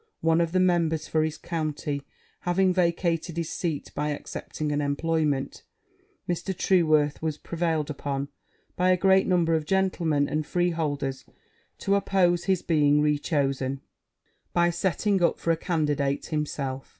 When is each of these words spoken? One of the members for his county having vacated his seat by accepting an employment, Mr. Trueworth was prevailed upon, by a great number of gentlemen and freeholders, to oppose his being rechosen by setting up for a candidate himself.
One 0.21 0.41
of 0.41 0.51
the 0.51 0.59
members 0.59 1.07
for 1.07 1.23
his 1.23 1.37
county 1.37 2.01
having 2.39 2.73
vacated 2.73 3.37
his 3.37 3.51
seat 3.51 3.91
by 3.93 4.09
accepting 4.09 4.71
an 4.71 4.81
employment, 4.81 5.61
Mr. 6.27 6.57
Trueworth 6.57 7.21
was 7.21 7.37
prevailed 7.37 7.91
upon, 7.91 8.29
by 8.75 8.89
a 8.89 8.97
great 8.97 9.27
number 9.27 9.53
of 9.53 9.63
gentlemen 9.67 10.27
and 10.27 10.43
freeholders, 10.43 11.23
to 11.77 11.93
oppose 11.93 12.45
his 12.45 12.63
being 12.63 13.03
rechosen 13.03 13.79
by 14.53 14.71
setting 14.71 15.21
up 15.21 15.37
for 15.37 15.51
a 15.51 15.55
candidate 15.57 16.25
himself. 16.25 16.89